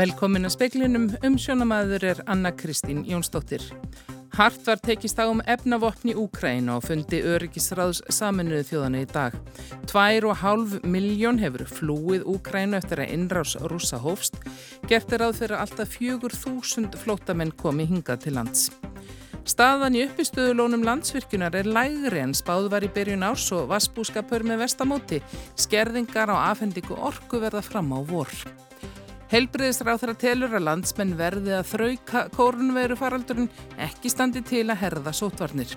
[0.00, 3.60] Velkomin að speklinum, umsjónamaður er Anna Kristín Jónsdóttir.
[4.32, 9.36] Hart var tekist á um efnavopni Úkræna og fundi öryggisráðs saminuðu þjóðana í dag.
[9.90, 14.40] Tvær og hálf miljón hefur flúið Úkrænu eftir að innrás rúsa hófst.
[14.88, 18.70] Gert er að þeirra alltaf fjögur þúsund flótamenn komi hingað til lands.
[19.44, 24.64] Staðan í uppistöðulónum landsvirkjunar er lægri en spáð var í byrjun árs og vassbúskapur með
[24.64, 25.20] vestamóti.
[25.60, 28.32] Skerðingar á afhendingu orku verða fram á vor.
[29.30, 34.80] Helbriðisráð þar að telur að landsmenn verði að þrauka kórnveru faraldurinn ekki standi til að
[34.80, 35.76] herða sótvarnir.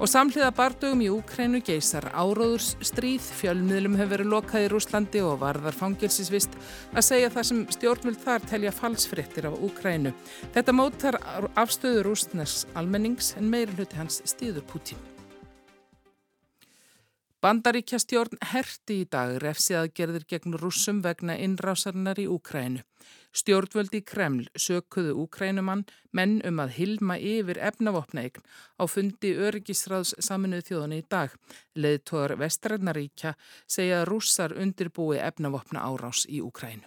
[0.00, 5.38] Og samhliða bardögum í Úkrænu geysar áróðurs stríð, fjölmiðlum hefur verið lokað í Rúslandi og
[5.44, 6.58] varðar fangilsisvist
[6.90, 10.16] að segja það sem stjórnvöld þar telja falsfrittir af Úkrænu.
[10.56, 11.20] Þetta mótar
[11.54, 15.19] afstöður rústnars almennings en meiri hluti hans stýður Putin.
[17.40, 22.82] Bandaríkjastjórn herti í dag refsi aðgerðir gegn rússum vegna innrásarinnar í Úkrænu.
[23.32, 28.44] Stjórnvöldi Kreml sökuðu Úkrænumann menn um að hilma yfir efnavopnaegn
[28.76, 31.32] á fundi öryggisráðs saminuð þjóðan í dag.
[31.80, 33.32] Leðtóðar Vestrænaríkja
[33.64, 36.84] segja að rússar undirbúi efnavopna árás í Úkrænu.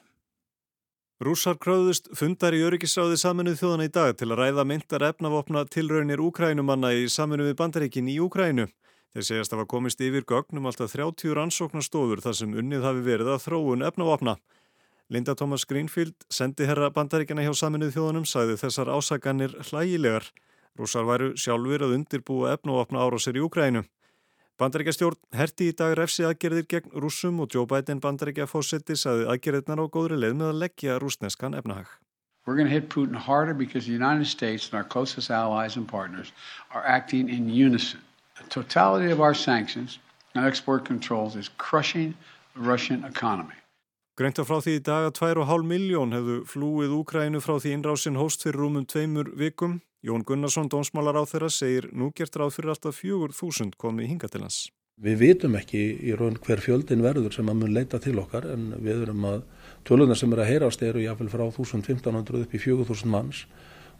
[1.23, 6.21] Rússar kröðust fundar í öryggisráði saminuð þjóðan í dag til að ræða myndar efnavopna tilraunir
[6.21, 8.69] Úkrænumanna í saminuði bandaríkin í Úkrænu.
[9.13, 13.27] Þeir segjast að hafa komist yfir gögnum alltaf 30 rannsóknarstofur þar sem unnið hafi verið
[13.29, 14.37] að þróun efnavapna.
[15.13, 20.31] Linda Thomas Greenfield, sendi herra bandaríkjana hjá saminuð þjóðunum, sæði þessar ásaganir hlægilegar.
[20.79, 23.83] Rúsar væru sjálfur að undirbúa efnavapna árásir í Ukrænu.
[24.57, 29.81] Bandaríkjastjórn herti í dag refsi aðgerðir gegn rúsum og Joe Biden bandaríkja fósetti sæði aðgerðirnar
[29.81, 31.89] á góðri leið með að leggja rúsneskan efnahag.
[32.45, 35.87] We're going to hit Putin harder because the United States and our closest allies and
[35.87, 36.33] partners
[36.73, 38.01] are acting in unison.
[38.43, 39.99] The totality of our sanctions
[40.35, 42.15] and export controls is crushing
[42.55, 43.55] the Russian economy.
[44.19, 48.45] Greinta frá því í dag að 2,5 miljón hefðu flúið Úkrænu frá því innrásin hóst
[48.45, 49.79] fyrir rúmum tveimur vikum.
[50.05, 54.43] Jón Gunnarsson, dónsmálar á þeirra, segir nú gert ráð fyrir alltaf 4.000 komið hinga til
[54.43, 54.59] hans.
[55.01, 58.67] Við vitum ekki í raun hver fjöldin verður sem að mun leita til okkar en
[58.77, 59.39] við erum að
[59.87, 63.47] töluna sem er að heyrast eru jáfnvel frá 1500 upp í 4000 manns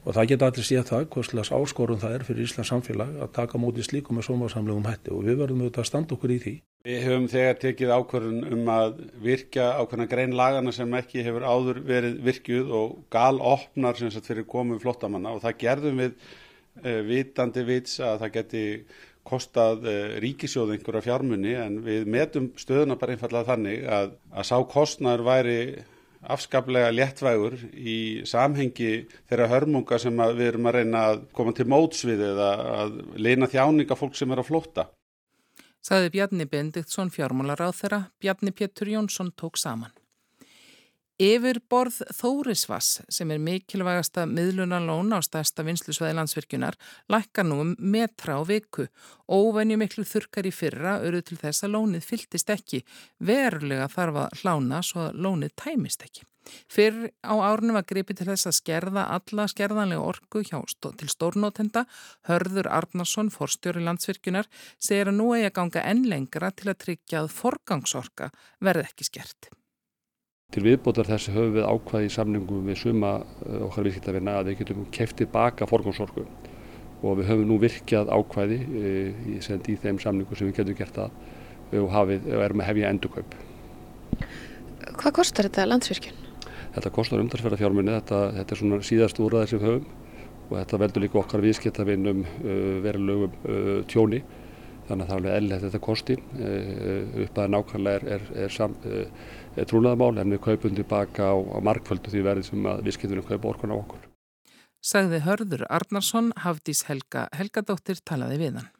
[0.03, 3.59] og það geta allir séð það hvers áskorun það er fyrir Íslands samfélag að taka
[3.61, 5.13] móti slíkum með sómasamlegum hætti.
[5.15, 6.53] Og við verðum auðvitað að standa okkur í því.
[6.83, 11.79] Við höfum þegar tekið ákvörðun um að virkja ákveðna grein lagana sem ekki hefur áður
[11.87, 16.99] verið virkjuð og gal opnar sem sagt fyrir komu flottamanna og það gerðum við uh,
[17.07, 18.65] vitandi vits að það geti
[19.23, 24.57] kostað uh, ríkisjóð einhverja fjármunni en við metum stöðuna bara einfallega þannig að, að sá
[24.67, 25.59] kostnar væri
[26.31, 27.97] afskaplega léttvægur í
[28.29, 28.91] samhengi
[29.29, 32.51] þeirra hörmunga sem við erum að reyna að koma til mótsvið eða
[32.83, 34.87] að leina þjáninga fólk sem er að flóta.
[35.83, 39.91] Saði Bjarni Bendiktsson fjármálar á þeirra, Bjarni Pétur Jónsson tók saman.
[41.23, 46.75] Yfir borð Þórisvass sem er mikilvægasta miðlunarlón á stærsta vinslusvæði landsvirkjunar
[47.13, 48.89] lækkar nú um metra á viku.
[49.31, 52.81] Óvenju miklu þurkar í fyrra öru til þess að lónið fylltist ekki.
[53.23, 56.27] Verulega þarf að hlána svo að lónið tæmist ekki.
[56.67, 61.87] Fyrr á árunum var gripið til þess að skerða alla skerðanlega orgu hjá til stórnótenda.
[62.27, 67.23] Hörður Arnarsson, forstjóri landsvirkjunar, segir að nú eigi að ganga enn lengra til að tryggja
[67.23, 69.53] að forgangsorka verði ekki skert.
[70.53, 73.13] Til viðbótar þessi höfum við ákvaði í samlingum við suma
[73.45, 76.27] eh, okkar viðskiptavina að við getum keftið baka forgangsorku
[77.03, 80.99] og við höfum nú virkjað ákvaði eh, í, í þeim samlingum sem við getum gert
[80.99, 83.35] það og, hafið, og erum að hefja endurkaup.
[84.93, 86.21] Hvað kostar þetta landsvirkjun?
[86.75, 89.91] Þetta kostar umdarsverða fjármunni, þetta, þetta er svona síðast úrraðir sem við höfum
[90.43, 94.21] og þetta veldur líka okkar viðskiptavinum uh, verulegum uh, tjóni
[94.87, 98.53] þannig að það er alveg eðlilegt þetta kosti uh, upp að nákvæmlega er, er, er
[98.53, 98.77] sam,
[99.69, 103.31] trúnaðamál en við kaupum tilbaka á, á markföldu því verði sem að við skiltum að
[103.33, 104.07] kaupa orkun á okkur.
[104.83, 108.71] Sagði Hörður Arnarsson, Hafdís Helga Helgadóttir talaði við hann.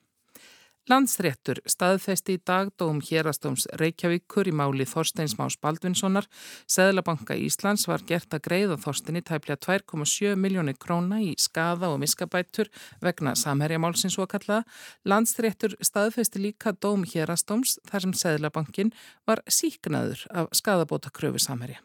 [0.92, 6.28] Landsréttur staðfesti í dag dóm hérastóms Reykjavíkur í máli Þorsteins Más Baldvinssonar.
[6.68, 12.68] Seðlabanka Íslands var gert að greiða Þorstinni tæplega 2,7 miljónir króna í skada og miskabætur
[13.00, 14.68] vegna samherjamálsins og kallaða.
[15.07, 18.92] Landsréttur staðfesti líka dóm hérastóms þar sem Seðlabankin
[19.24, 21.80] var síknaður af skadabóta kröfu samherja.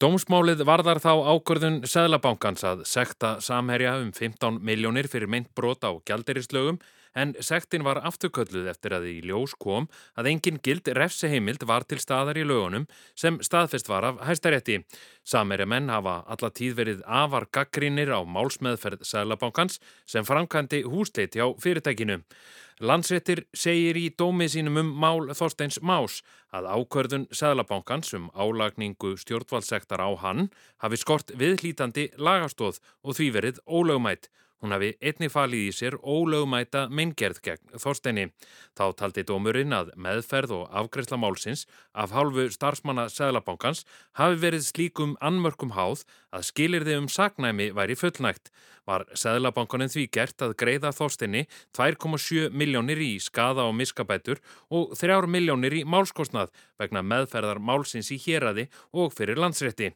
[0.00, 6.00] Dómsmálið varðar þá ákvörðun Seðlabankans að sekta samherja um 15 miljónir fyrir meint brota á
[6.00, 6.80] gjalderislögum
[7.14, 9.88] en sektin var afturkölluð eftir að í ljós kom
[10.18, 14.82] að engin gild refseheimild var til staðar í lögunum sem staðfest var af hæstarétti.
[15.24, 21.46] Sameri menn hafa alla tíð verið afar gaggrínir á málsmeðferð Sælabankans sem framkandi húsleit hjá
[21.62, 22.20] fyrirtækinu.
[22.82, 30.02] Landsréttir segir í dómi sínum um mál Þorsteins Más að ákverðun Sæðlabankans um álagningu stjórnvaldsektar
[30.02, 30.48] á hann
[30.82, 34.26] hafi skort viðhlítandi lagastóð og því verið ólögumætt
[34.62, 38.28] Hún hafi einni falið í sér ólögumæta meingerð gegn Þorsteini.
[38.78, 43.84] Þá taldi dómurinn að meðferð og afgreifsla málsins af hálfu starfsmanna Sæðlabankans
[44.20, 48.50] hafi verið slíkum anmörkum háð að skilirði um sagnæmi væri fullnægt.
[48.84, 51.46] Var Sæðlabankanin því gert að greiða Þorsteini
[51.76, 58.20] 2,7 miljónir í skada og miskabætur og 3 miljónir í málskostnað vegna meðferðar málsins í
[58.20, 59.94] héradi og fyrir landsrétti.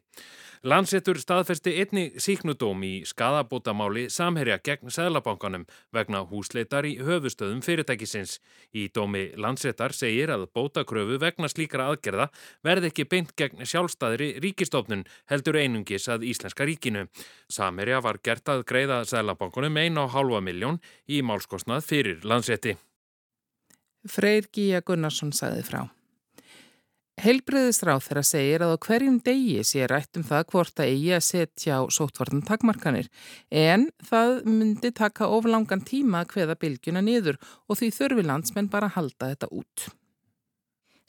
[0.67, 5.63] Landsettur staðfesti einni síknudóm í skadabótamáli samherja gegn Sæðlabankanum
[5.95, 8.41] vegna húsleitar í höfustöðum fyrirtækisins.
[8.75, 12.27] Í dómi landsettar segir að bótakröfu vegna slíkra aðgerða
[12.65, 17.07] verði ekki beint gegn sjálfstæðri ríkistofnun heldur einungis að Íslenska ríkinu.
[17.51, 22.77] Samherja var gert að greiða Sæðlabankunum 1,5 miljón í málskostnað fyrir landsetti.
[24.07, 25.81] Freyr Gíja Gunnarsson sagði frá.
[27.19, 31.25] Helbriðisráð þeirra segir að á hverjum degi sé rætt um það hvort að eigi að
[31.27, 33.09] setja á sótvartan takmarkanir
[33.51, 38.91] en það myndi taka oflangan tíma að hveða bylgjuna niður og því þurfi landsmenn bara
[38.95, 39.89] halda þetta út.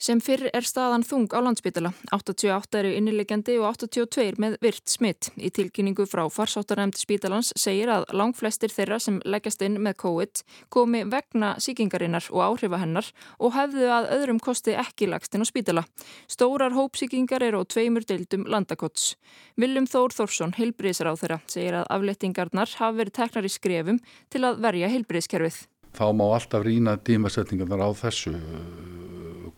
[0.01, 1.91] Sem fyrr er staðan þung á landsbytala.
[2.09, 5.27] 88 eru innilegjandi og 82 með virt smitt.
[5.37, 10.41] Í tilkynningu frá farsáttarhemd spítalans segir að langflestir þeirra sem leggjast inn með COVID
[10.73, 15.51] komi vegna síkingarinnar og áhrifa hennar og hefðu að öðrum kosti ekki lagst inn á
[15.51, 15.83] spítala.
[16.25, 19.19] Stórar hópsíkingar eru á tveimur deildum landakots.
[19.53, 24.01] Viljum Þór Þórsson, heilbriðsar á þeirra, segir að aflettingarnar hafi verið teknar í skrefum
[24.33, 25.61] til að verja heilbriðskerfið.
[25.93, 28.33] Þá má alltaf rína dímasetningarnar á þessu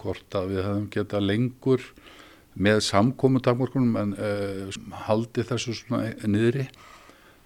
[0.03, 1.85] hvort að við hefum getað lengur
[2.53, 6.67] með samkómutakmörkunum en uh, haldi þessu svona niðri.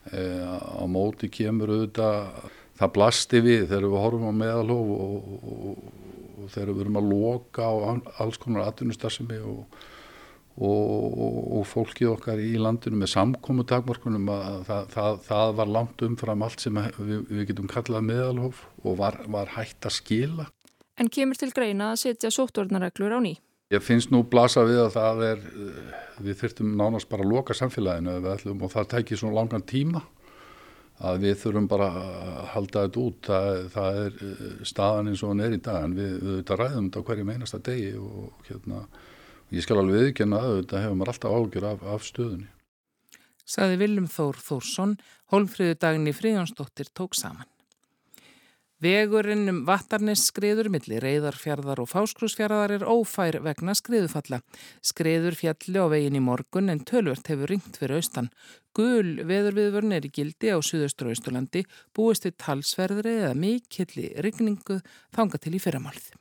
[0.07, 5.85] Uh, á móti kemur auðvitað það blasti við þegar við horfum á meðalhof og, og,
[6.37, 7.73] og þegar við erum að loka á
[8.23, 9.79] alls konar atvinnustarfsemi og,
[10.57, 16.63] og fólkið okkar í landinu með samkómutakmörkunum að það, það, það var langt umfram allt
[16.63, 20.47] sem við, við getum kallað meðalhof og var, var hægt að skila
[20.97, 23.37] en kemur til greina að setja sóttvarnarreglur á ný.
[23.73, 27.53] Ég finnst nú blasa við að það er, eh, við þurftum nánast bara að loka
[27.53, 30.01] samfélaginu ætlum, og það tækir svona langan tíma
[31.03, 33.19] að við þurfum bara að halda þetta út.
[33.27, 36.59] Það, það er eh, staðan eins og hann er í dag en við, við þetta
[36.61, 38.85] ræðum þetta hverjum einasta degi og hérna,
[39.51, 42.49] ég skal alveg viðkynna að þetta hefur maður alltaf ágjör af, af stöðunni.
[43.47, 44.97] Saði Viljum Þór Þórsson,
[45.31, 47.47] hólfriðu daginn í Fríðjónsdóttir tók saman.
[48.77, 54.37] Vegurinn um vattarnes skriður millir reyðarfjörðar og fáskrúsfjörðar er ófær vegna skriðufalla.
[54.85, 58.29] Skriður fjalli á veginn í morgun en tölvört hefur ringt fyrir austan.
[58.77, 64.77] Gul veðurviðvörn er í gildi á Suðaustur Ístulandi, búist við talsverðri eða mikilli rigningu
[65.17, 66.13] þanga til í fyrramálið.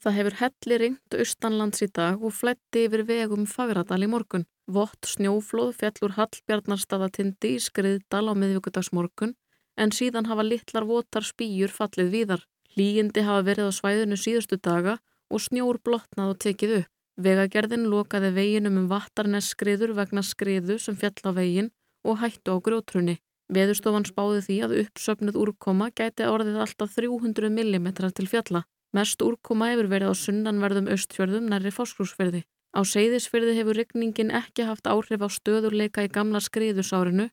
[0.00, 4.48] Það hefur helli ringt austanlands í dag og fletti yfir vegum Fagradal í morgun.
[4.72, 9.36] Vott snjóflóð fjallur Hallbjarnarstaðatindi í skriðdal á miðvíkudagsmorgun
[9.76, 12.42] en síðan hafa litlar votar spýjur fallið víðar.
[12.76, 14.98] Lígindi hafa verið á svæðinu síðustu daga
[15.32, 16.90] og snjór blotnað og tekið upp.
[17.22, 21.68] Vegagerðin lokaði veginum um vattarnesskriður vegna skriðu sem fjall á vegin
[22.08, 23.18] og hættu á grjótrunni.
[23.52, 28.64] Veðurstofan spáði því að uppsöfnuð úrkoma gæti orðið alltaf 300 mm til fjalla.
[28.96, 32.42] Mest úrkoma hefur verið á sunnanverðum austfjörðum nærri fórskrúsferði.
[32.72, 37.28] Á seyðisferði hefur rygningin ekki haft áhrif á stöðurleika í gamla skriðusárinu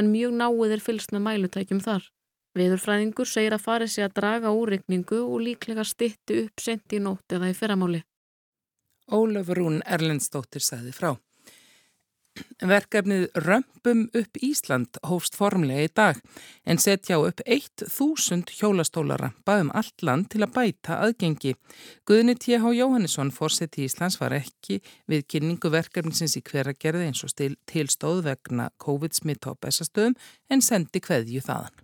[0.00, 2.08] en mjög náið er fylst með mælutækjum þar.
[2.58, 7.36] Veðurfræðingur segir að farið sé að draga úrregningu og líklega stitti upp sent í nótt
[7.36, 8.00] eða í fyrramáli.
[9.10, 11.12] Ólafur Rún Erlendstóttir sagði frá.
[12.60, 16.18] Verkefnið Römpum upp Ísland hófst formlega í dag
[16.68, 21.56] en setja á upp 1000 hjólastólarampa um allt land til að bæta aðgengi.
[22.06, 22.62] Guðni T.H.
[22.76, 24.78] Jóhannesson fórseti Íslands var ekki
[25.10, 27.34] við kynningu verkefnisins í hveragerði eins og
[27.70, 30.16] tilstóð vegna COVID-smitt á bestastöðum
[30.50, 31.74] en sendi hverju þaðan.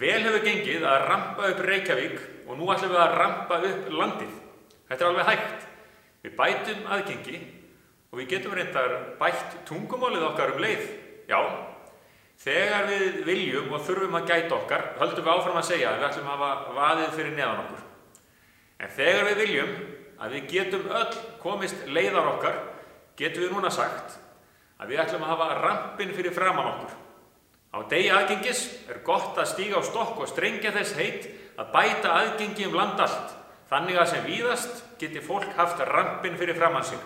[0.00, 4.36] Vel hefur gengið að rampa upp Reykjavík og nú ætlum við að rampa upp landið.
[4.88, 5.66] Þetta er alveg hægt.
[6.20, 7.40] Við bætum aðgengi
[8.10, 10.86] og við getum reyndar bætt tungumálið okkar um leið.
[11.30, 11.38] Já,
[12.42, 16.08] þegar við viljum og þurfum að gæta okkar, höldum við áfram að segja að við
[16.08, 17.84] ætlum að hafa vaðið fyrir neðan okkur.
[18.80, 19.76] En þegar við viljum
[20.20, 22.58] að við getum öll komist leiðar okkar,
[23.20, 24.18] getum við núna sagt
[24.80, 26.96] að við ætlum að hafa rampin fyrir framann okkur.
[27.70, 31.28] Á degi aðgengis er gott að stíga á stokk og strengja þess heit
[31.60, 33.36] að bæta aðgengi um land allt,
[33.70, 36.98] þannig að sem víðast geti fólk haft rampin fyrir framann sig.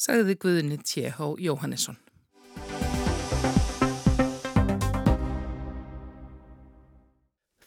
[0.00, 1.34] Sagði Guðinni T.H.
[1.44, 1.98] Jóhannesson.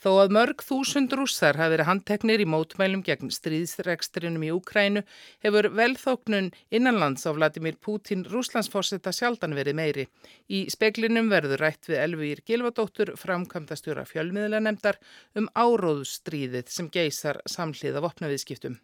[0.04, 5.04] Þó að mörg þúsund rússar hafi verið handteknir í mótmælum gegn stríðsrekstrinum í Úkrænu
[5.46, 10.06] hefur velþóknun innanlands á Vladimir Putin rúslandsforsetta sjaldan verið meiri.
[10.52, 15.00] Í speklinum verður rætt við Elvir Gilvadóttur framkvæmdastjóra fjölmiðlanemdar
[15.40, 18.82] um áróðustríðið sem geysar samhliða vopnaviðskiptum.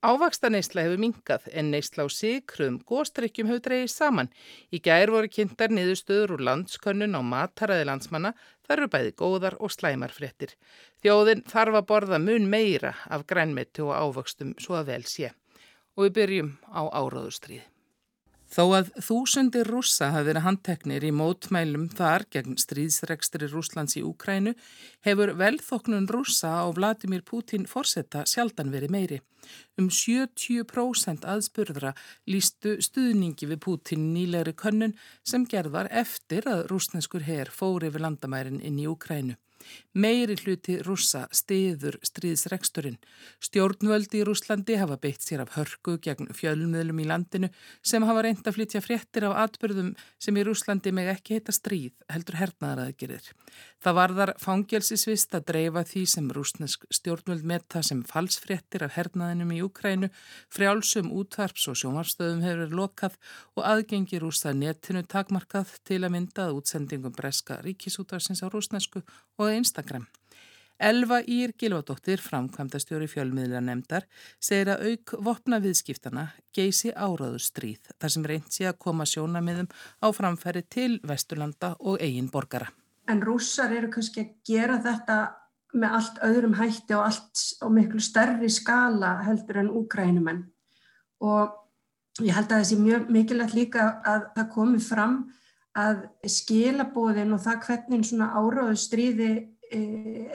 [0.00, 4.30] Ávaksta neysla hefur minkað en neysla á sigkruðum góstrykkjum hefur dreyið saman.
[4.72, 8.30] Í gær voru kynntar niðurstöður úr landskönnun á mataræði landsmanna
[8.64, 10.54] þar eru bæði góðar og slæmar fréttir.
[11.04, 15.34] Þjóðin þarf að borða mun meira af grænmeti og ávöxtum svo að vel sé.
[16.00, 17.60] Og við byrjum á áráðustrið.
[18.50, 24.56] Þó að þúsundir rússa hafi verið handteknir í mótmælum þar gegn stríðsrekstri Rúslands í Úkrænu
[25.06, 29.20] hefur velþoknun rússa á Vladimir Putin forsetta sjaldan verið meiri.
[29.78, 31.94] Um 70% aðspurðra
[32.26, 38.58] lístu stuðningi við Putin nýlegri könnun sem gerðvar eftir að rúsneskur herr fóri við landamærin
[38.58, 39.38] inn í Úkrænu.
[39.92, 42.98] Meiri hluti rússa stiður stríðsreksturinn.
[43.42, 47.50] Stjórnvöldi í Rúslandi hafa beitt sér af hörku gegn fjölmiðlum í landinu
[47.82, 51.94] sem hafa reynd að flytja fréttir af atbyrðum sem í Rúslandi meg ekki heita stríð,
[52.12, 53.32] heldur hernaðaraðgerir.
[53.80, 59.62] Það varðar fangelsisvist að dreifa því sem rúsnesk stjórnvöld metta sem falsfréttir af hernaðinum í
[59.64, 60.10] Ukrænu,
[60.52, 63.16] frjálsum útvarps og sjómarstöðum hefur verið lokað
[63.56, 69.02] og aðgengi rústa netinu takmarkað til að myndað útsendingum breska ríkisútvarsins á rúsnesku
[69.40, 70.06] og Instagram.
[70.80, 74.06] Elva Ír Gilvadóttir, framkvæmdastjóri fjölmiðla nefndar,
[74.40, 79.68] segir að auk vopna viðskiptana geysi áraður stríð þar sem reynd sé að koma sjónamiðum
[80.00, 82.70] á framfæri til Vesturlanda og eigin borgara.
[83.12, 85.18] En rússar eru kannski að gera þetta
[85.76, 90.46] með allt öðrum hætti og allt og miklu stærri skala heldur en úkrænumenn
[91.20, 95.20] og ég held að þessi mjög mikilvægt líka að það komi fram
[95.80, 96.04] að
[96.36, 99.30] skilabóðin og það hvernig svona áraðu stríði
[99.70, 99.80] e,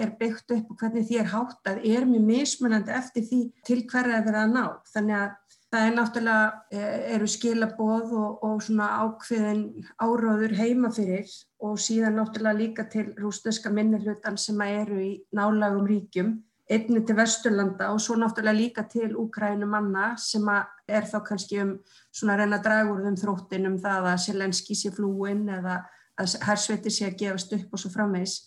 [0.01, 4.21] er byggt upp og hvernig því er háttað er mjög mismunandi eftir því til hverja
[4.21, 4.63] það er að ná.
[4.93, 6.81] Þannig að það er náttúrulega, e,
[7.17, 9.63] eru skilabóð og, og svona ákveðin
[9.99, 16.35] áraður heima fyrir og síðan náttúrulega líka til rúsneska minnirlutan sem eru í nálagum ríkjum
[16.69, 20.47] einni til Vesturlanda og svo náttúrulega líka til Úkrænu manna sem
[20.87, 21.71] er þá kannski um
[22.13, 25.79] svona reyna þeim þróttin um það að Selenski sé flúin eða
[26.19, 28.37] að hersveiti sé að gefast upp og svo framvegs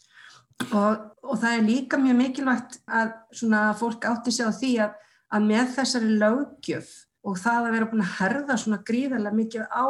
[0.72, 4.96] og, og það er líka mjög mikilvægt að svona fólk átti sig á því að,
[5.34, 6.94] að með þessari lögjöf
[7.28, 9.86] og það að vera búin að herða svona gríðarlega mikið á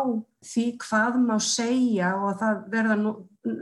[0.49, 3.13] því hvað má segja og að það verða nú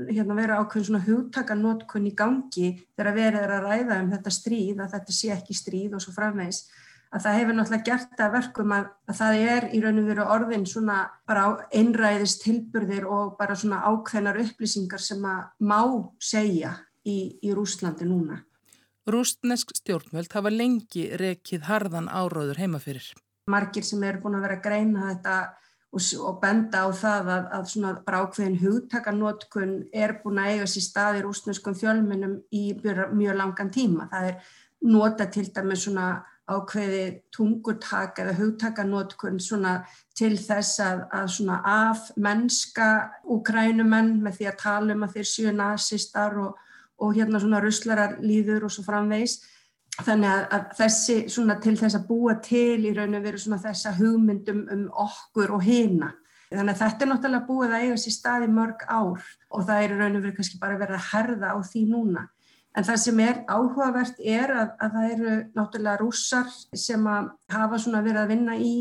[0.09, 4.81] hérna, vera ákveðin svona hugtakanótkun í gangi þegar verið er að ræða um þetta stríð,
[4.81, 6.63] að þetta sé ekki stríð og svo framvegs,
[7.15, 10.27] að það hefur náttúrulega gert að verkum að, að það er í raun og veru
[10.37, 10.97] orðin svona
[11.29, 11.45] bara
[11.75, 15.81] einræðist tilburðir og bara svona ákveðnar upplýsingar sem að má
[16.19, 16.75] segja
[17.07, 18.41] í, í Rúslandi núna.
[19.07, 23.13] Rústnesk stjórnvöld hafa lengi rekið harðan áráður heimafyrir.
[23.47, 25.37] Margir sem eru búin að vera að greina þetta
[25.95, 30.71] og, og benda á það að, að svona bara ákveðin hugtakanótkun er búin að eiga
[30.71, 34.09] sér stað í rúsneskum fjölminum í mjög langan tíma.
[34.11, 34.57] Það er
[34.91, 36.09] nota til dæmis svona
[36.47, 39.41] ákveði tungurtak eða hugtakanótkun
[40.17, 45.53] til þess að, að af mennska úkrænumenn með því að tala um að þeir séu
[45.53, 46.55] nazistar og,
[47.03, 49.41] og hérna svona ruslarar líður og svo framvegs
[50.05, 53.63] þannig að, að þessi svona til þess að búa til í raun og veru svona
[53.63, 56.13] þessa hugmyndum um okkur og hina.
[56.47, 59.83] Þannig að þetta er náttúrulega búið að eiga sér stað í mörg ár og það
[59.83, 62.27] er raun og veru kannski bara verið að herða á því núna.
[62.77, 67.79] En það sem er áhugavert er að, að það eru náttúrulega rússar sem að hafa
[67.81, 68.75] svona verið að vinna í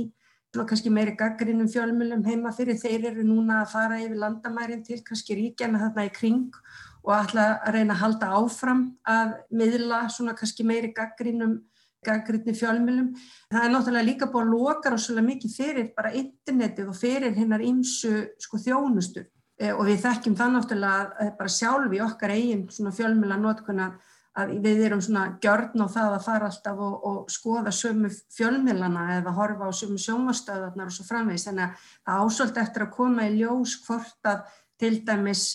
[0.56, 5.36] kannski meiri gaggrinnum fjölmjölum heima fyrir þeir eru núna að fara yfir landamærin til kannski
[5.36, 6.60] ríkjana þarna í kring
[7.06, 11.60] og ætla að reyna að halda áfram að miðla svona kannski meiri gaggrinum
[12.06, 13.14] gaggrinni fjölmjölum.
[13.52, 17.64] Það er náttúrulega líka búin að loka rosalega mikið fyrir bara internetið og fyrir hennar
[17.66, 18.12] ímsu
[18.42, 23.38] sko þjónustu e, og við þekkjum það náttúrulega bara sjálf í okkar eigin svona fjölmjöla
[23.40, 23.94] notkuna
[24.36, 29.06] að við erum svona gjörn á það að fara alltaf og, og skoða sömu fjölmjölana
[29.20, 31.48] eða horfa á sömu sjónvastöðarnar og svo framvegis.
[31.48, 35.46] Þannig að það ásöld eftir að koma í ljós hvort að til dæmis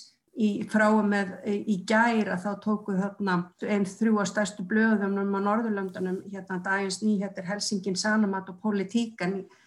[0.41, 6.23] í frá með í gæra þá tóku þarna einn þrjú að stærstu blöðum á Norðurlöndunum,
[6.33, 9.59] hérna dagins nýhettir Helsingin Sanamat og Politíkan uh,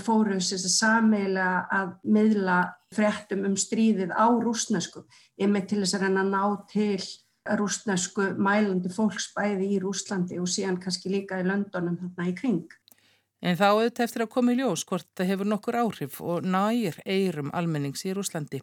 [0.00, 2.58] fóru sameila að miðla
[2.94, 5.04] fréttum um stríðið á rúsnesku,
[5.40, 7.02] yfir til þess að reyna að ná til
[7.58, 12.64] rúsnesku mælandi fólks bæði í Rúslandi og síðan kannski líka í löndunum þarna í kring.
[13.44, 16.96] En þá auðvitað eftir að koma í ljós hvort það hefur nokkur áhrif og nægir
[17.04, 18.62] eirum almennings í Rúslandi.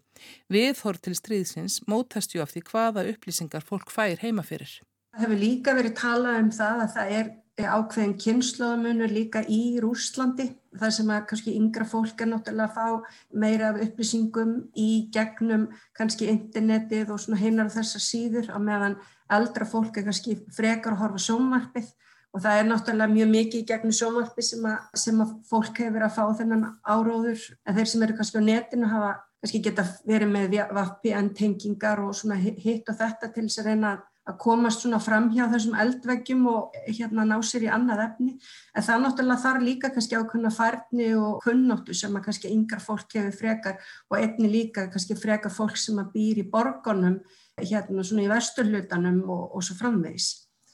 [0.49, 4.79] Viðhor til stríðsins mótast ju af því hvaða upplýsingar fólk fær heima fyrir.
[5.13, 10.47] Það hefur líka verið talað um það að það er ákveðin kynnslóðamunur líka í Rúslandi.
[10.77, 15.67] Það sem að kannski yngra fólk er náttúrulega að fá meira af upplýsingum í gegnum
[15.97, 18.95] kannski internetið og svona heinar þessar síður á meðan
[19.31, 21.91] eldra fólk er kannski frekar að horfa sjónvarpið
[22.31, 24.69] og það er náttúrulega mjög mikið í gegnum sjónvarpið sem
[25.03, 28.91] sem að fólk hefur að fá þennan áróður en þeir sem eru kannski á netinu
[28.91, 33.71] hafa kannski geta verið með VPN tengingar og svona hitt og þetta til þess að
[33.71, 38.03] reyna að að komast svona fram hjá þessum eldveggjum og hérna ná sér í annað
[38.05, 38.35] efni
[38.77, 43.17] en það náttúrulega þarf líka kannski ákveðna færni og kunnóttu sem að kannski yngar fólk
[43.17, 43.79] hefur frekar
[44.11, 47.17] og einni líka kannski frekar fólk sem að býr í borgonum
[47.57, 50.29] hérna svona í vesturlutanum og, og svo framvegs.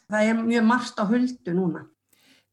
[0.08, 1.88] Það er mjög margt á huldu núna.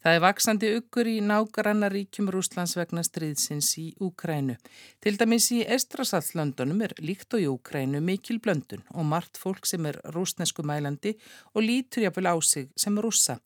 [0.05, 4.59] Það er vaksandi uggur í nágrannaríkjum Rúslands vegna stríðsins í Úkrænu.
[5.01, 9.89] Til dæmis í Estrasallandunum er líkt og í Úkrænu mikil blöndun og margt fólk sem
[9.89, 11.15] er rúsnesku mælandi
[11.55, 13.39] og lítur jáfnvel á sig sem rússa.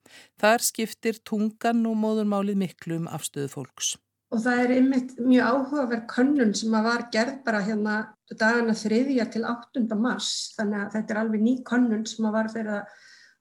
[0.42, 3.94] Þar skiptir tungan og móðurmálið miklu um afstöðu fólks.
[4.34, 8.00] Og það er einmitt mjög áhugaverð könnun sem að var gerð bara hérna
[8.34, 9.86] dagana þriðja til 8.
[9.94, 10.56] mars.
[10.58, 12.98] Þannig að þetta er alveg ný könnun sem að var fyrir að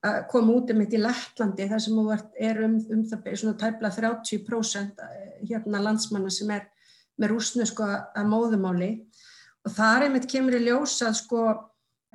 [0.08, 2.02] að koma út um þetta í Lettlandi þar sem
[2.50, 6.68] er um, um það svona tæpla 30% eh, hérna landsmanna sem er
[7.18, 8.92] með rúsnesku að móðumáli
[9.66, 11.48] og þar einmitt kemur í ljósa sko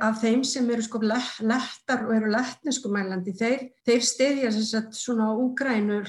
[0.03, 4.53] af þeim sem eru sko lettar og eru lettnesku mælandi, þeir, þeir stiðja
[4.97, 6.01] svona úgrænu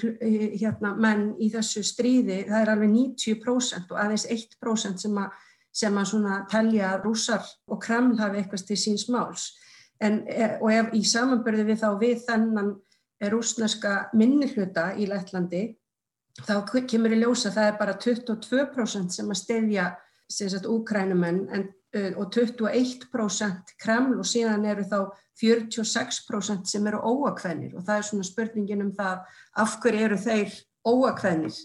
[0.55, 5.35] hérna menn í þessu stríði, það er alveg 90% og aðeins 1% sem að,
[5.83, 9.51] sem að svona telja rúsar og Kreml hafi eitthvað til síns máls.
[10.01, 12.73] En, eh, og ef í samanbörðu við þá við þennan
[13.31, 15.63] rúsneska minnihluta í Lettlandi
[16.43, 16.55] þá
[16.89, 19.85] kemur í ljósa það er bara 22% sem að stefja
[20.73, 24.99] úkrænumenn uh, og 21% Kreml og síðan eru þá
[25.39, 29.21] 46% sem eru óakvennir og það er svona spurningin um það
[29.61, 31.59] af hverju eru þeir óakvennir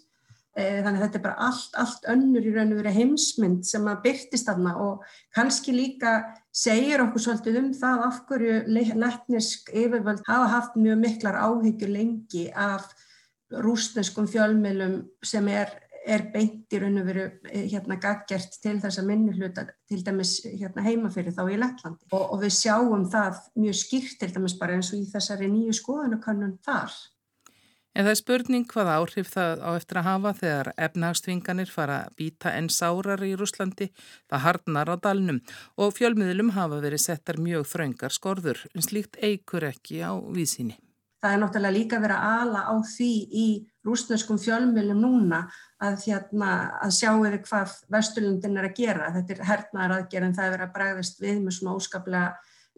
[0.59, 3.85] Eh, þannig að þetta er bara allt, allt önnur í raun og verið heimsmynd sem
[3.87, 5.05] að byrtist aðna og
[5.37, 6.17] kannski líka
[6.59, 8.55] segir okkur svolítið um það af hverju
[8.99, 12.89] letnisk yfirvöld hafa haft mjög miklar áhyggjur lengi af
[13.65, 15.71] rúsneskum fjölmjölum sem er,
[16.07, 20.01] er beint í raun og verið eh, hérna gaggjert til þess að minni hluta til
[20.05, 24.33] dæmis hérna heima fyrir þá í Lettlandi og, og við sjáum það mjög skýrt til
[24.35, 26.93] dæmis bara eins og í þessari nýju skoðanakönnun þar.
[27.97, 32.19] En það er spurning hvað áhrif það á eftir að hafa þegar efnagstvinganir fara að
[32.21, 33.89] býta enn sárar í Rúslandi,
[34.31, 35.41] það hardnar á dalnum
[35.77, 40.77] og fjölmiðlum hafa verið settar mjög þraungar skorður, en slíkt eigur ekki á vísinni.
[41.19, 43.47] Það er náttúrulega líka verið að ala á því í
[43.89, 45.41] rúsneskum fjölmiðlum núna
[45.83, 49.09] að, hérna, að sjáu þið hvað Vesturlundin er að gera.
[49.17, 52.29] Þetta er hernaðar aðgerð en það er verið að bregðast við með svona óskaplega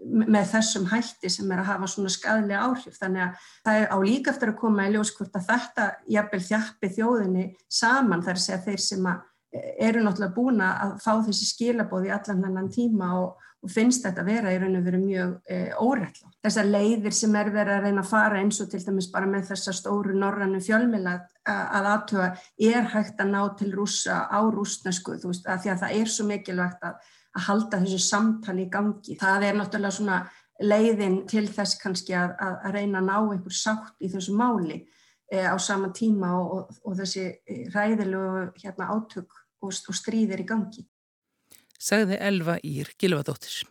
[0.01, 3.97] með þessum hætti sem er að hafa svona skadlega áhrif þannig að það er á
[4.05, 7.45] líka eftir að koma í ljós hvort að þetta jafnvel þjappi þjóðinni
[7.81, 9.11] saman þar að segja þeir sem
[9.53, 14.31] eru náttúrulega búin að fá þessi skilabóði allan hennan tíma og, og finnst þetta að
[14.31, 16.31] vera í raun og veru mjög e, órætla.
[16.47, 19.49] Þessar leiðir sem er verið að reyna að fara eins og til dæmis bara með
[19.51, 21.17] þessa stóru norrannu fjölmila
[21.51, 22.29] að aðtöfa
[22.71, 26.15] er hægt að ná til rúsa á rúsnesku þú veist að því að það er
[26.15, 29.17] svo mikilvægt að að halda þessu samtali í gangi.
[29.21, 30.21] Það er náttúrulega svona
[30.61, 34.79] leiðin til þess kannski að, að, að reyna að ná einhver sátt í þessu máli
[35.33, 40.45] e, á sama tíma og, og, og þessi eh, ræðilegu hérna, átök og, og stríðir
[40.45, 40.87] í gangi.
[41.81, 43.63] Sagði Elva Ír Gilvadóttir.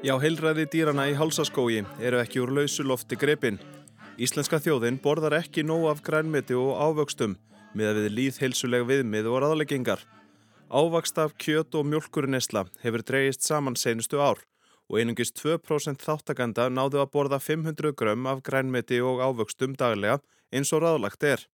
[0.00, 3.58] Já, heilræði dýrana í hálsaskógi eru ekki úr lausu lofti grepin.
[4.16, 7.34] Íslenska þjóðin borðar ekki nóg af grænmeti og ávöxtum
[7.76, 10.00] með að við líð heilsuleg viðmið og raðleggingar.
[10.72, 14.40] Ávakst af kjöt og mjölkurinnesla hefur dreyist saman seinustu ár
[14.88, 20.16] og einungist 2% þáttakanda náðu að borða 500 grömm af grænmeti og ávöxtum daglega
[20.48, 21.44] eins og ráðlagt er.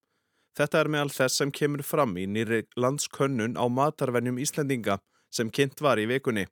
[0.55, 5.01] Þetta er meðal þess sem kemur fram í nýri landskönnun á matarvenjum Íslendinga
[5.35, 6.47] sem kynnt var í vikunni.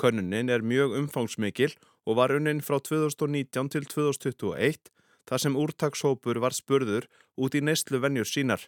[0.00, 1.74] Könnunin er mjög umfangsmikil
[2.08, 4.88] og var unnin frá 2019 til 2021
[5.28, 7.04] þar sem úrtakshópur var spurður
[7.36, 8.62] út í neyslu venjur sínar.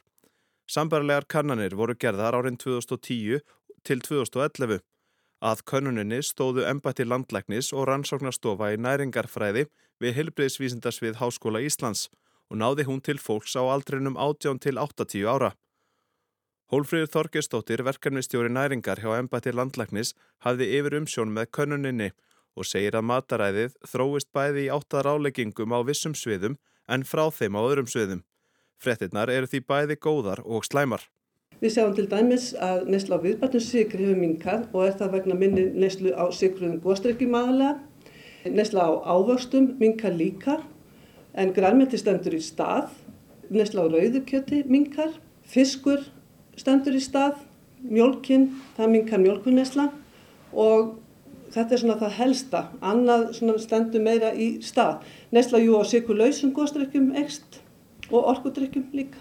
[0.68, 3.40] Sambarlegar kannanir voru gerðar árin 2010
[3.82, 4.82] til 2011.
[5.42, 9.64] Að könnuninni stóðu embætti landlæknis og rannsóknastofa í næringarfræði
[10.04, 12.10] við Hilbriðsvísindarsvið Háskóla Íslands
[12.52, 15.54] og náði hún til fólks á aldrinum 18 til 80 ára.
[16.72, 22.06] Hólfríður Þorgestóttir, verkefnistjóri næringar hjá embætti landlæknis, hafði yfir umsjón með könnuninni
[22.56, 26.54] og segir að mataræðið þróist bæði í áttar áleggingum á vissum sviðum
[26.88, 28.22] en frá þeim á öðrum sviðum.
[28.80, 31.04] Frettinnar eru því bæði góðar og slæmar.
[31.60, 35.66] Við sjáum til dæmis að neslu á viðbarnussikri hefur minkað og er það vegna minni
[35.76, 37.76] neslu á sikruðum góðstrykkjum aðalega.
[38.48, 40.56] Neslu á ávöxtum minkar líka
[41.36, 42.88] en grænmeti stendur í stað.
[43.52, 45.12] Neslu á rauðukjöti minkar,
[45.44, 46.08] fiskur
[46.58, 47.40] stendur í stað,
[47.82, 49.88] mjölkin, það minkar mjölkunnesla
[50.52, 50.94] og
[51.52, 52.62] þetta er svona það helsta.
[52.80, 53.28] Annað
[53.62, 55.02] stendur meira í stað.
[55.32, 57.60] Neslu á jú á sikurlausum góðstrykkjum ekst
[58.10, 59.20] og orkudrykkjum líka.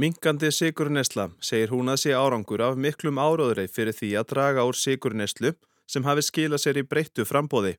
[0.00, 4.78] Minkandi sigurnesla segir hún að sé árangur af miklum áróðureið fyrir því að draga úr
[4.78, 5.52] sigurneslu
[5.90, 7.74] sem hafi skilað sér í breyttu frambóði.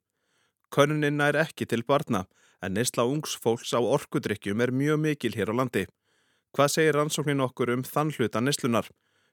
[0.71, 2.25] Könnunin er ekki til barna
[2.61, 5.87] en nesla ungs fólks á orkudrykkjum er mjög mikil hér á landi.
[6.51, 8.89] Hvað segir rannsóknin okkur um þann hluta neslunar?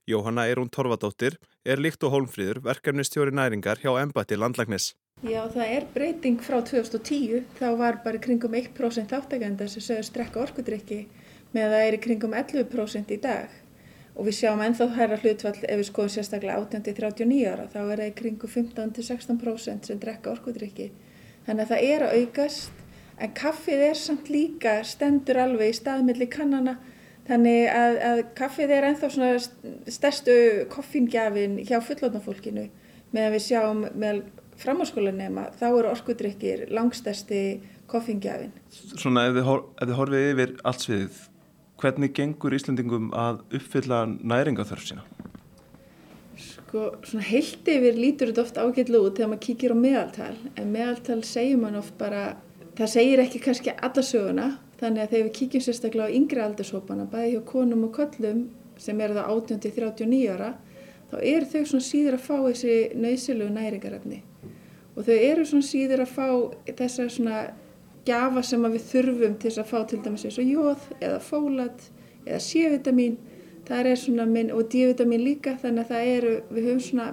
[0.07, 1.35] Jóhanna Eirún Torfadóttir
[1.67, 4.93] er líkt og hólmfríður verkefnistjóri næringar hjá Embati landlæknis.
[5.27, 7.41] Já, það er breyting frá 2010.
[7.59, 11.01] Þá var bara kringum 1% áttakenda sem sögust drekka orkudrykki
[11.57, 13.57] með það er kringum 11% í dag
[14.15, 18.15] og við sjáum ennþá hæra hlutfall ef við skoðum sérstaklega 18-39 ára þá er það
[18.21, 20.89] kringum 15-16% sem drekka orkudrykki
[21.47, 22.85] þannig að það er að aukast
[23.19, 26.77] en kaffið er samt líka stendur alveg í staðmilli kannana
[27.29, 30.37] þannig að, að kaffið er ennþá svona stærstu
[30.73, 32.69] koffíngjafin hjá fullotnafólkinu
[33.15, 34.23] meðan við sjáum með
[34.59, 37.43] framháskólanema þá eru orkudrykkir langstærsti
[37.89, 38.53] koffíngjafin.
[38.71, 41.21] Svona ef þið, ef þið horfið yfir allt sviðið
[41.79, 45.05] hvernig gengur Íslandingum að uppfylla næringaþörf sína?
[46.39, 50.73] Sko, svona heilt yfir lítur þetta oft ágætlu út þegar maður kíkir á meðaltal, en
[50.75, 52.37] meðaltal segir mann oft bara,
[52.79, 57.09] það segir ekki kannski alla söguna, þannig að þegar við kíkjum sérstaklega á yngri aldurshópana,
[57.11, 58.43] bæði hjá konum og köllum
[58.79, 60.51] sem eru það 18-39 ára,
[61.11, 64.21] þá eru þau svona síður að fá þessi nöysilegu næringarefni
[64.99, 66.29] og þau eru svona síður að fá
[66.79, 67.41] þessa svona
[68.09, 71.89] gjafa sem við þurfum til að fá til dæmis eins og jóð eða fólat
[72.27, 73.17] eða C-vitamin
[73.69, 77.09] það er svona minn og D-vitamin líka þannig að það eru, við höfum svona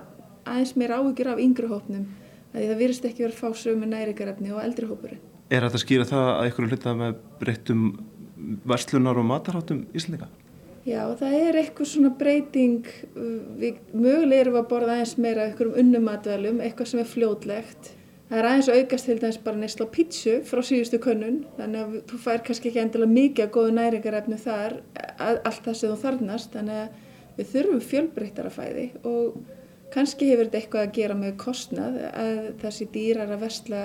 [0.45, 2.09] aðeins meira áhugir af yngri hópnum
[2.55, 5.34] því það virðist ekki verið að fá sömu næringarefni og eldri hópurinn.
[5.49, 7.83] Er þetta að skýra það að einhverju hluta með breyttum
[8.65, 10.29] verslunar og matarháttum íslendinga?
[10.85, 12.89] Já, það er eitthvað svona breyting,
[13.61, 18.39] við mögulega erum að borða aðeins meira einhverjum unnum matvelum, eitthvað sem er fljótlegt Það
[18.39, 22.17] er aðeins aukast til dæmis bara neysla á pítsu frá síðustu könnun þannig að þú
[22.23, 24.75] fær kannski ekki endilega mikið að góðu næringarefnu þar
[25.21, 29.37] allt það sem þú þarnast þannig að við þurfum fjölbreyttara fæði og
[29.93, 33.83] kannski hefur þetta eitthvað að gera með kostnað að þessi dýrar að versla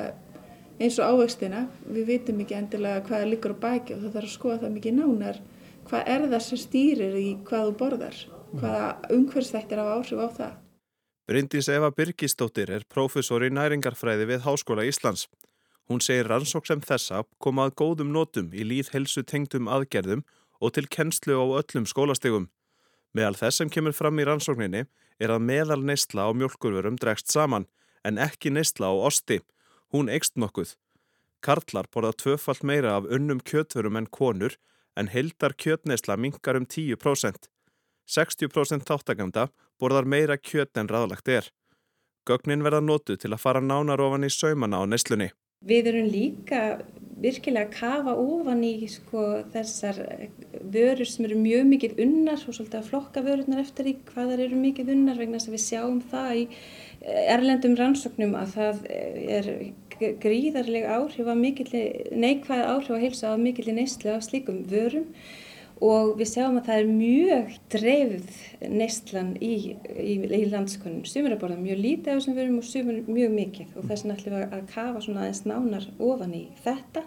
[0.80, 4.30] eins og ávextina við vitum ekki endilega hvað er líkur á bæki og það þarf
[4.30, 5.40] að skoða það mikið nánar
[5.90, 8.18] hvað er það sem stýrir í hvað þú borðar
[8.50, 10.58] hvaða umhverfstættir af áhrif á það
[11.30, 15.28] Bryndís Eva Birgisdóttir er prófessor í næringarfræði við Háskóla Íslands.
[15.86, 20.24] Hún segir rannsók sem þessa koma að góðum nótum í líðhelsu tengdum aðgerðum
[20.58, 22.48] og til kennslu á öllum skólastegum.
[23.14, 24.82] Meðal þess sem kemur fram í rannsókninni
[25.22, 27.68] er að meðal neistla á mjölkurverum dregst saman
[28.02, 29.38] en ekki neistla á osti.
[29.92, 30.76] Hún eikst nokkuð.
[31.42, 34.57] Karlar borða tvöfalt meira af unnum kjötverum en konur
[34.96, 37.48] en heldar kjötneistla mingar um 10%.
[38.07, 39.48] 60% þáttakanda
[39.81, 41.50] borðar meira kjöt en ráðlagt er.
[42.29, 45.31] Gögnin verða nótu til að fara nánar ofan í saumana á neslunni.
[45.60, 46.60] Við erum líka
[47.20, 49.98] virkilega að kafa ofan í sko, þessar
[50.72, 54.42] vörur sem eru mjög mikið unnar og svolítið að flokka vörurnar eftir í hvað þar
[54.46, 56.46] eru mikið unnar vegna þess að við sjáum það í
[57.34, 58.80] erlendum rannsóknum að það
[59.36, 59.50] er
[60.24, 61.84] gríðarlega áhrif að mikilli,
[62.24, 65.10] neikvæð áhrif að heilsa að mikilli neyslu af slíkum vörum
[65.80, 69.52] og við sjáum að það er mjög dreifð neistlan í,
[69.96, 71.06] í, í landskonum.
[71.08, 73.70] Sumir að borða mjög lítið á þessum vörum og sumir mjög mikið.
[73.80, 77.04] Og þess vegna ætlum við að kafa svona aðeins nánar ofan í þetta.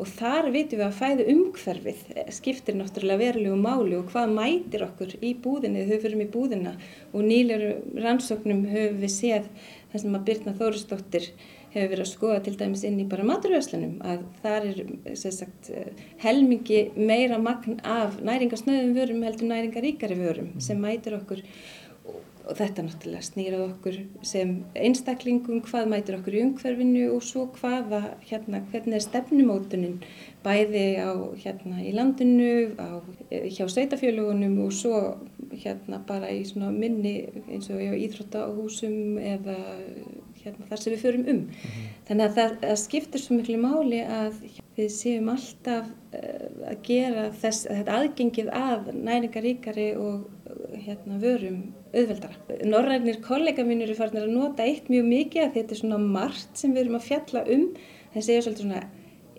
[0.00, 2.04] Og þar vitum við að fæðu umhverfið
[2.38, 6.76] skiptir náttúrulega verulegu máli og hvað mætir okkur í búðinni, þau fyrir í búðina.
[7.12, 9.52] Og nýlegur rannsóknum höfum við séð
[9.94, 11.28] sem að Birna Þórisdóttir
[11.74, 15.70] hefur verið að skoða til dæmis inn í bara maturvæslanum að þar er sagt,
[16.22, 21.42] helmingi meira magn af næringarsnöðum vörum heldur næringaríkari vörum sem mætir okkur.
[22.44, 23.94] Og þetta náttúrulega snýrað okkur
[24.28, 29.94] sem einstaklingum, hvað mætir okkur í umhverfinu og svo hvaða, hérna, hvernig er stefnumótunin
[30.44, 33.00] bæði á, hérna, í landinu, á,
[33.48, 35.00] hjá sveitafjölugunum og svo
[35.56, 37.14] hérna bara í svona minni
[37.48, 39.56] eins og í Íþróttahúsum eða
[40.44, 41.36] hérna, þar sem við förum um.
[41.36, 41.90] Mm -hmm.
[42.08, 44.38] Þannig að það að skiptir svo miklu máli að
[44.76, 51.18] við séum alltaf uh, að gera þess, að þetta aðgengið að næringaríkari og uh, hérna,
[51.22, 51.60] vörum
[51.94, 52.58] auðveldara.
[52.64, 56.58] Norrænir kollega mínur er farin að nota eitt mjög mikið að þetta er svona margt
[56.58, 57.68] sem við erum að fjalla um.
[58.14, 58.82] Það segja svolítið svona,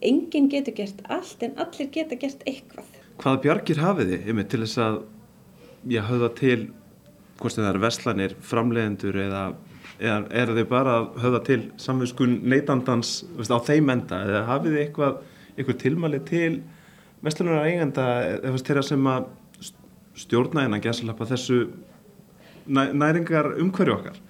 [0.02, 2.88] enginn getur gert allt en allir geta gert eitthvað.
[3.22, 4.98] Hvað bjargir hafið þið, yfir til þess að
[5.94, 6.60] ég höfða til
[7.40, 9.44] hvort það er veslanir, framleiðendur eða
[10.00, 14.22] eða er þau bara að höfða til samvinskun neytandans á þeim enda?
[14.28, 15.18] Eða hafið þið eitthvað,
[15.56, 16.52] eitthvað tilmæli til
[17.26, 19.30] vestlunar eigenda eða þeirra sem að
[20.16, 21.60] stjórna en að gæsa þessu
[22.68, 24.22] næ, næringar umhverju okkar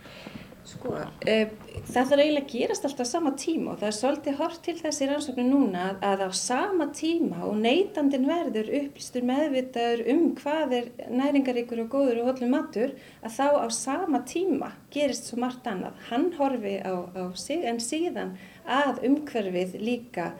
[0.75, 1.43] Sko, uh,
[1.87, 5.07] það þarf eiginlega að gerast alltaf sama tíma og það er svolítið hort til þessi
[5.09, 11.85] rannsóknu núna að á sama tíma og neytandin verður upplýstur meðvitaður um hvað er næringaríkur
[11.85, 15.97] og góður og hollum matur að þá á sama tíma gerist svo margt annað.
[16.09, 18.35] Hann horfi á, á sig en síðan
[18.65, 20.33] að umhverfið líka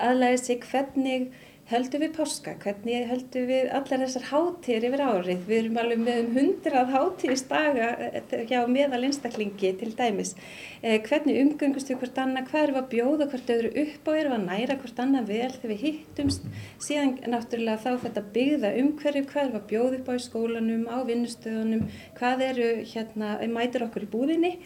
[0.00, 1.30] aðlæði sig hvernig
[1.70, 5.44] höldum við páska, hvernig höldum við allar þessar hátir yfir árið.
[5.46, 10.34] Við erum alveg með um hundrað hátíðisdaga eh, hjá meðal einstaklingi til dæmis.
[10.82, 14.12] Eh, hvernig umgöngust við hvort annað, hvað erum við að bjóða hvort öðru upp á,
[14.16, 16.52] erum við að næra hvort annað vel þegar við hittumst.
[16.82, 20.86] Síðan náttúrulega þá þetta byggða umhverju, hvað erum við að bjóða upp á í skólanum,
[20.90, 24.56] á vinnustöðunum, hvað eru hérna, mætir okkur í búðinni.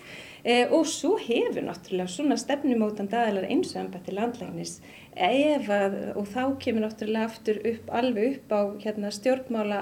[0.45, 4.75] Eh, og svo hefur náttúrulega svona stefnumótandi aðeinar eins og ennbætti landlægnis
[5.17, 9.81] ef að, og þá kemur náttúrulega aftur upp, alveg upp á hérna, stjórnmála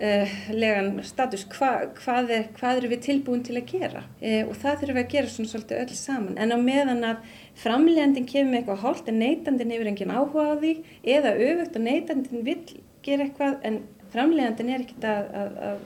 [0.00, 4.54] uh, legan status, Hva, hvað, er, hvað eru við tilbúin til að gera uh, og
[4.60, 8.60] það þurfum við að gera svona svolítið öll saman en á meðan að framlegandin kemur
[8.60, 10.74] eitthvað hálft en neytandin hefur engin áhuga á því
[11.16, 12.60] eða auðvögt og neytandin vil
[13.04, 13.82] gera eitthvað en
[14.14, 15.84] framlegandin er ekkit að, að, að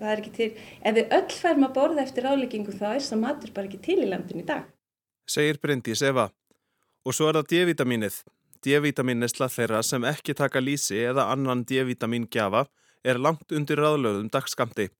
[0.00, 3.24] það er ekki til, ef við öll færum að borða eftir áleggingu þá er það
[3.24, 4.68] matur bara ekki til í landin í dag.
[5.30, 6.30] Segir Bryndís Eva.
[7.06, 8.16] Og svo er það D-vitamínið.
[8.60, 12.66] D-vitaminnessla þeirra sem ekki taka lísi eða annan D-vitamin gjafa
[13.04, 14.90] er langt undir ráðlöðum dagskamti.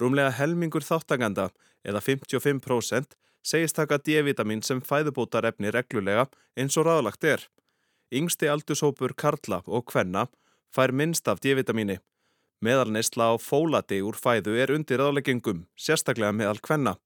[0.00, 1.52] Rúmlega helmingur þáttakanda
[1.86, 3.14] eða 55%
[3.46, 6.26] segist taka D-vitamin sem fæðubótarefni reglulega
[6.58, 7.46] eins og ráðlagt er.
[8.10, 10.26] Yngsti aldurshópur Karla og Kvenna
[10.74, 12.00] fær minnst af D-vitamini.
[12.64, 16.96] Meðalneisla á fólati úr fæðu er undir ráðleggingum, sérstaklega meðal Kvenna.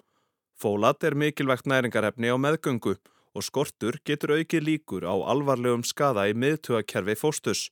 [0.61, 6.35] Fólat er mikilvægt næringarefni á meðgöngu og skortur getur aukið líkur á alvarlegum skada í
[6.35, 7.69] miðtugakerfi fóstus.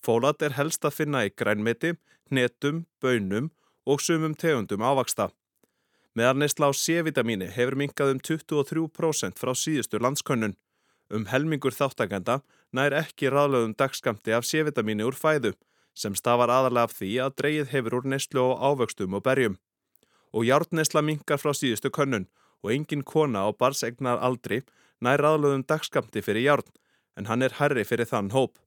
[0.00, 1.92] Fólat er helst að finna í grænmeti,
[2.30, 3.50] hnetum, bönum
[3.84, 5.28] og sumum tegundum ávaksta.
[6.16, 10.56] Meðan neistla á C-vitamíni hefur minkað um 23% frá síðustu landskönnun.
[11.12, 12.40] Um helmingur þáttakenda
[12.72, 15.52] nær ekki ráðlöðum dagskamti af C-vitamíni úr fæðu
[15.98, 19.56] sem stafar aðalega af því að dreyið hefur úr neistlu á ávöxtum og berjum.
[20.32, 22.28] Og hjártneistla minkar frá síðustu könnun
[22.64, 24.62] og engin kona á barsegnar aldri
[25.04, 26.72] nær ráðlöðum dagskamti fyrir járn
[27.18, 28.58] en hann er herri fyrir þann hóp.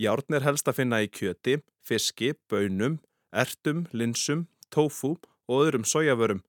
[0.00, 2.98] Járn er helst að finna í kjöti, fiski, bönum,
[3.32, 5.16] ertum, linsum, tófu
[5.48, 6.42] og öðrum sojavörum,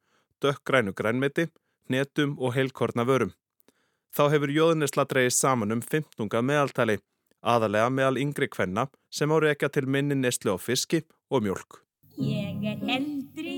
[0.43, 1.49] dökkgrænu grænmeti,
[1.87, 3.33] hnetum og heilkorna vörum.
[4.13, 6.99] Þá hefur jóðunisla dreyið saman um 15 meðaltali,
[7.41, 11.81] aðalega meðal yngri kvenna sem ári ekki til minni neslu á fiski og mjölk.
[12.21, 13.57] Ég er heldri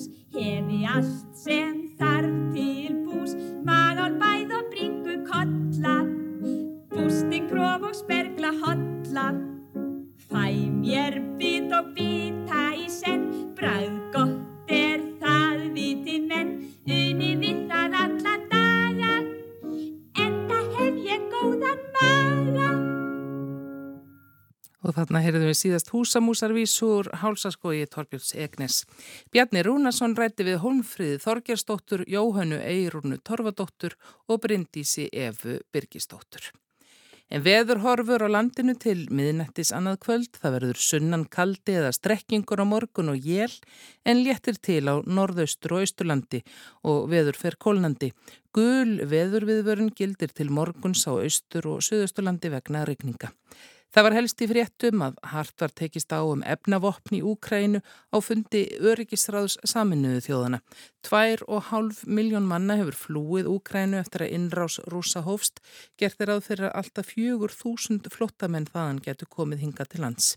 [0.00, 3.34] húsamús, hefi allt sem þarf til bús,
[3.64, 5.96] maður bæð og bringu kolla,
[6.90, 9.34] bústing, krof og spergla hotla.
[10.30, 14.39] Fæ mér bit og bita í senn, bræð gott
[25.10, 28.84] þarna heyrðum við síðast húsamúsarvísur hálsaskogi Torbjörns Egnes.
[29.34, 33.96] Bjarni Rúnarsson rætti við Holmfríði Þorgersdóttur, Jóhannu Eirúnu Torfadóttur
[34.30, 36.52] og Bryndísi Efu Birgisdóttur.
[37.26, 42.62] En veður horfur á landinu til miðnættis annað kvöld, það verður sunnan kaldi eða strekkingur
[42.62, 43.50] á morgun og jél
[44.06, 46.44] en léttir til á norðaustur og austurlandi
[46.86, 48.12] og veður fer kólnandi.
[48.54, 53.34] Gul veðurviðvörun gildir til morguns á austur og söðusturlandi vegna regninga.
[53.90, 58.16] Það var helst í fréttum að hart var tekist á um efnavopn í Úkrænu á
[58.22, 60.60] fundi öryggisráðs saminuðu þjóðana.
[61.02, 65.58] Tvær og hálf miljón manna hefur flúið Úkrænu eftir að innrás rúsa hófst,
[65.98, 70.36] gert er að fyrir alltaf fjögur þúsund flottamenn þaðan getur komið hinga til lands.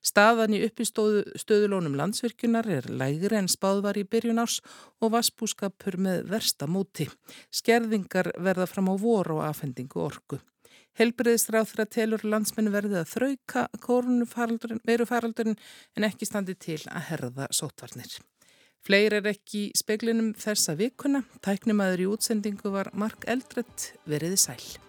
[0.00, 4.62] Staðan í uppistöðulónum landsvirkjunar er lægri en spáðvar í byrjun árs
[5.02, 7.10] og vassbúskapur með versta móti.
[7.52, 10.38] Skerðingar verða fram á voru og afhendingu orgu.
[10.98, 13.68] Helbriðisráð þeirra telur landsmenn verði að þrauka
[14.88, 15.58] verufaraldurinn
[15.94, 18.18] en ekki standi til að herða sótvarnir.
[18.82, 21.22] Fleir er ekki í speklinum þessa vikuna.
[21.44, 24.87] Tæknimaður í útsendingu var Mark Eldrett veriði sæl.